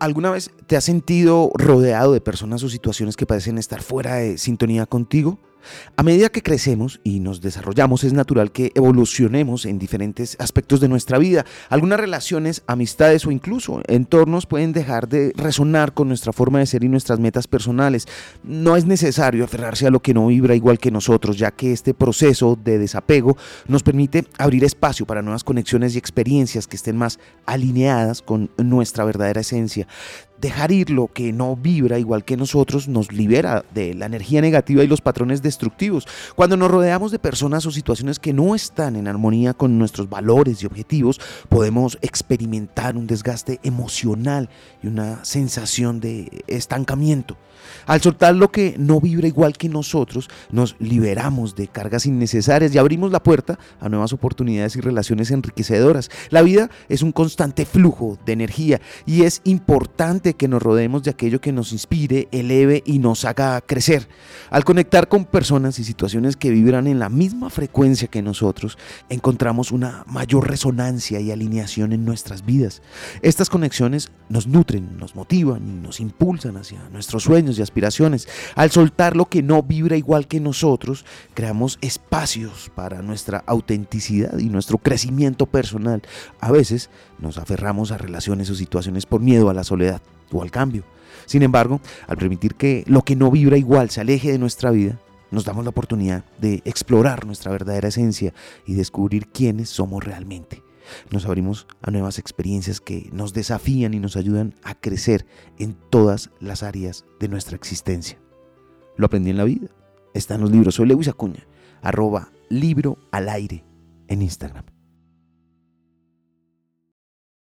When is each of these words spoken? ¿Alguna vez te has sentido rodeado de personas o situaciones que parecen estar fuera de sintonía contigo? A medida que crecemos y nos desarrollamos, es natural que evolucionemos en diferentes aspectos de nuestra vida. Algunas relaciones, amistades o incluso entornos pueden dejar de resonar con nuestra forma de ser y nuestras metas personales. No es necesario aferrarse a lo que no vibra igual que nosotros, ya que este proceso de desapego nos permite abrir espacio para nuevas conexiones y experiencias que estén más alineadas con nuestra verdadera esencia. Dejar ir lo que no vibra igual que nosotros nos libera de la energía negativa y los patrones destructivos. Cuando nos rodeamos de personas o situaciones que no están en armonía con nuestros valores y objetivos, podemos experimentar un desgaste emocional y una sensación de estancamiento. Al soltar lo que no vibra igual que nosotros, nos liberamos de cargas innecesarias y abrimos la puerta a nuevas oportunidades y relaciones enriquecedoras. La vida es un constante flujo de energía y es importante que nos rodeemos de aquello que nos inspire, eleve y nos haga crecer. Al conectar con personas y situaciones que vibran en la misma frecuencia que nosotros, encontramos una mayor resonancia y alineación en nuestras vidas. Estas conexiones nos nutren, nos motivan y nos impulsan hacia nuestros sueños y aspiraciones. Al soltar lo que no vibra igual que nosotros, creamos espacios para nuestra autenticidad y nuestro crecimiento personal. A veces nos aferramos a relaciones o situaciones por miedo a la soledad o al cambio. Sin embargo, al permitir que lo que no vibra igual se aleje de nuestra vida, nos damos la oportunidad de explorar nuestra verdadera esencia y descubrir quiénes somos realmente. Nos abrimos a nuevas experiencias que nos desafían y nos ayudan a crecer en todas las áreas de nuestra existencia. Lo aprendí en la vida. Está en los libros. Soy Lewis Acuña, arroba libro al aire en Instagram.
¿Alguna 0.00 0.30
vez 0.30 0.50
te 0.66 0.78
has 0.78 0.84
sentido 0.84 1.50
rodeado 1.54 2.14
de 2.14 2.22
personas 2.22 2.62
o 2.62 2.70
situaciones 2.70 3.18
que 3.18 3.26
parecen 3.26 3.58
estar 3.58 3.82
fuera 3.82 4.14
de 4.14 4.38
sintonía 4.38 4.86
contigo? 4.86 5.38
A 5.96 6.02
medida 6.02 6.28
que 6.28 6.42
crecemos 6.42 7.00
y 7.04 7.20
nos 7.20 7.40
desarrollamos, 7.40 8.04
es 8.04 8.12
natural 8.12 8.52
que 8.52 8.72
evolucionemos 8.74 9.66
en 9.66 9.78
diferentes 9.78 10.36
aspectos 10.38 10.80
de 10.80 10.88
nuestra 10.88 11.18
vida. 11.18 11.44
Algunas 11.68 12.00
relaciones, 12.00 12.62
amistades 12.66 13.26
o 13.26 13.30
incluso 13.30 13.82
entornos 13.86 14.46
pueden 14.46 14.72
dejar 14.72 15.08
de 15.08 15.32
resonar 15.36 15.94
con 15.94 16.08
nuestra 16.08 16.32
forma 16.32 16.58
de 16.58 16.66
ser 16.66 16.84
y 16.84 16.88
nuestras 16.88 17.20
metas 17.20 17.46
personales. 17.46 18.06
No 18.42 18.76
es 18.76 18.86
necesario 18.86 19.44
aferrarse 19.44 19.86
a 19.86 19.90
lo 19.90 20.00
que 20.00 20.14
no 20.14 20.28
vibra 20.28 20.54
igual 20.54 20.78
que 20.78 20.90
nosotros, 20.90 21.36
ya 21.36 21.50
que 21.50 21.72
este 21.72 21.94
proceso 21.94 22.58
de 22.62 22.78
desapego 22.78 23.36
nos 23.68 23.82
permite 23.82 24.24
abrir 24.38 24.64
espacio 24.64 25.06
para 25.06 25.22
nuevas 25.22 25.44
conexiones 25.44 25.94
y 25.94 25.98
experiencias 25.98 26.66
que 26.66 26.76
estén 26.76 26.96
más 26.96 27.18
alineadas 27.46 28.22
con 28.22 28.50
nuestra 28.56 29.04
verdadera 29.04 29.40
esencia. 29.40 29.86
Dejar 30.40 30.72
ir 30.72 30.90
lo 30.90 31.08
que 31.08 31.32
no 31.32 31.56
vibra 31.56 31.98
igual 31.98 32.24
que 32.24 32.36
nosotros 32.36 32.88
nos 32.88 33.12
libera 33.12 33.64
de 33.74 33.94
la 33.94 34.06
energía 34.06 34.40
negativa 34.40 34.82
y 34.82 34.86
los 34.86 35.00
patrones 35.00 35.42
destructivos. 35.42 36.06
Cuando 36.34 36.56
nos 36.56 36.70
rodeamos 36.70 37.12
de 37.12 37.18
personas 37.18 37.66
o 37.66 37.70
situaciones 37.70 38.18
que 38.18 38.32
no 38.32 38.54
están 38.54 38.96
en 38.96 39.08
armonía 39.08 39.54
con 39.54 39.78
nuestros 39.78 40.08
valores 40.08 40.62
y 40.62 40.66
objetivos, 40.66 41.20
podemos 41.48 41.98
experimentar 42.00 42.96
un 42.96 43.06
desgaste 43.06 43.60
emocional 43.62 44.48
y 44.82 44.86
una 44.86 45.24
sensación 45.24 46.00
de 46.00 46.44
estancamiento. 46.46 47.36
Al 47.86 48.00
soltar 48.00 48.34
lo 48.34 48.50
que 48.50 48.74
no 48.78 49.00
vibra 49.00 49.28
igual 49.28 49.56
que 49.56 49.68
nosotros, 49.68 50.28
nos 50.50 50.76
liberamos 50.78 51.54
de 51.54 51.68
cargas 51.68 52.06
innecesarias 52.06 52.74
y 52.74 52.78
abrimos 52.78 53.12
la 53.12 53.22
puerta 53.22 53.58
a 53.80 53.88
nuevas 53.88 54.12
oportunidades 54.12 54.76
y 54.76 54.80
relaciones 54.80 55.30
enriquecedoras. 55.30 56.10
La 56.30 56.42
vida 56.42 56.70
es 56.88 57.02
un 57.02 57.12
constante 57.12 57.64
flujo 57.66 58.18
de 58.24 58.32
energía 58.32 58.80
y 59.06 59.22
es 59.22 59.40
importante 59.44 60.29
que 60.34 60.48
nos 60.48 60.62
rodeemos 60.62 61.02
de 61.02 61.10
aquello 61.10 61.40
que 61.40 61.52
nos 61.52 61.72
inspire, 61.72 62.28
eleve 62.32 62.82
y 62.86 62.98
nos 62.98 63.24
haga 63.24 63.60
crecer. 63.60 64.08
Al 64.50 64.64
conectar 64.64 65.08
con 65.08 65.24
personas 65.24 65.78
y 65.78 65.84
situaciones 65.84 66.36
que 66.36 66.50
vibran 66.50 66.86
en 66.86 66.98
la 66.98 67.08
misma 67.08 67.50
frecuencia 67.50 68.08
que 68.08 68.22
nosotros, 68.22 68.78
encontramos 69.08 69.72
una 69.72 70.04
mayor 70.06 70.48
resonancia 70.48 71.20
y 71.20 71.30
alineación 71.30 71.92
en 71.92 72.04
nuestras 72.04 72.44
vidas. 72.44 72.82
Estas 73.22 73.48
conexiones 73.48 74.10
nos 74.28 74.46
nutren, 74.46 74.98
nos 74.98 75.14
motivan 75.14 75.68
y 75.68 75.80
nos 75.80 76.00
impulsan 76.00 76.56
hacia 76.56 76.88
nuestros 76.90 77.24
sueños 77.24 77.58
y 77.58 77.62
aspiraciones. 77.62 78.28
Al 78.54 78.70
soltar 78.70 79.16
lo 79.16 79.26
que 79.26 79.42
no 79.42 79.62
vibra 79.62 79.96
igual 79.96 80.26
que 80.26 80.40
nosotros, 80.40 81.04
creamos 81.34 81.78
espacios 81.80 82.70
para 82.74 83.02
nuestra 83.02 83.42
autenticidad 83.46 84.38
y 84.38 84.48
nuestro 84.48 84.78
crecimiento 84.78 85.46
personal. 85.46 86.02
A 86.40 86.50
veces 86.50 86.90
nos 87.18 87.38
aferramos 87.38 87.92
a 87.92 87.98
relaciones 87.98 88.50
o 88.50 88.54
situaciones 88.54 89.06
por 89.06 89.20
miedo 89.20 89.50
a 89.50 89.54
la 89.54 89.64
soledad 89.64 90.00
o 90.32 90.42
al 90.42 90.50
cambio. 90.50 90.84
Sin 91.26 91.42
embargo, 91.42 91.80
al 92.06 92.16
permitir 92.16 92.54
que 92.54 92.84
lo 92.86 93.02
que 93.02 93.16
no 93.16 93.30
vibra 93.30 93.56
igual 93.56 93.90
se 93.90 94.00
aleje 94.00 94.32
de 94.32 94.38
nuestra 94.38 94.70
vida, 94.70 94.98
nos 95.30 95.44
damos 95.44 95.64
la 95.64 95.70
oportunidad 95.70 96.24
de 96.38 96.62
explorar 96.64 97.26
nuestra 97.26 97.52
verdadera 97.52 97.88
esencia 97.88 98.34
y 98.66 98.74
descubrir 98.74 99.28
quiénes 99.28 99.68
somos 99.68 100.02
realmente. 100.02 100.62
Nos 101.10 101.24
abrimos 101.24 101.66
a 101.82 101.90
nuevas 101.90 102.18
experiencias 102.18 102.80
que 102.80 103.08
nos 103.12 103.32
desafían 103.32 103.94
y 103.94 104.00
nos 104.00 104.16
ayudan 104.16 104.54
a 104.64 104.74
crecer 104.74 105.26
en 105.58 105.76
todas 105.90 106.30
las 106.40 106.62
áreas 106.62 107.04
de 107.20 107.28
nuestra 107.28 107.56
existencia. 107.56 108.18
Lo 108.96 109.06
aprendí 109.06 109.30
en 109.30 109.36
la 109.36 109.44
vida. 109.44 109.68
Está 110.14 110.34
en 110.34 110.40
los 110.40 110.50
libros. 110.50 110.74
Soy 110.74 110.88
Lewis 110.88 111.08
Acuña, 111.08 111.46
arroba 111.80 112.32
libro 112.48 112.98
al 113.12 113.28
aire 113.28 113.64
en 114.08 114.22
Instagram. 114.22 114.64